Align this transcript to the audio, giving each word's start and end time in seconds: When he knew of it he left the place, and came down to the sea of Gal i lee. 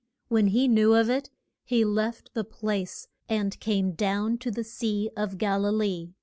When 0.29 0.47
he 0.47 0.67
knew 0.67 0.95
of 0.95 1.11
it 1.11 1.29
he 1.63 1.85
left 1.85 2.33
the 2.33 2.43
place, 2.43 3.07
and 3.29 3.59
came 3.59 3.91
down 3.91 4.39
to 4.39 4.49
the 4.49 4.63
sea 4.63 5.11
of 5.15 5.37
Gal 5.37 5.63
i 5.67 5.69
lee. 5.69 6.15